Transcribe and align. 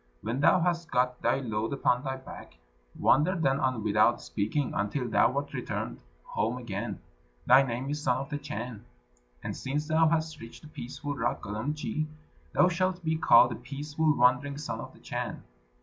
When 0.23 0.39
thou 0.39 0.61
hast 0.61 0.89
got 0.89 1.21
thy 1.21 1.41
load 1.41 1.73
upon 1.73 2.01
thy 2.03 2.15
back, 2.17 2.57
wander 2.97 3.35
then 3.35 3.59
on 3.59 3.83
without 3.83 4.19
speaking, 4.19 4.73
until 4.73 5.07
thou 5.07 5.37
art 5.37 5.53
returned 5.53 5.99
home 6.23 6.57
again. 6.57 6.99
Thy 7.45 7.61
name 7.61 7.87
is 7.91 8.01
Son 8.01 8.17
of 8.17 8.31
the 8.31 8.39
Chan; 8.39 8.83
and 9.43 9.55
since 9.55 9.87
thou 9.87 10.07
hast 10.07 10.39
reached 10.41 10.63
the 10.63 10.69
peaceful 10.69 11.15
rock 11.15 11.41
Gulumtschi, 11.43 12.07
thou 12.51 12.67
shalt 12.67 13.05
be 13.05 13.15
called 13.15 13.51
the 13.51 13.55
peaceful 13.55 14.11
wandering 14.17 14.57
Son 14.57 14.79
of 14.79 14.91
the 14.91 14.99
Chan." 14.99 15.43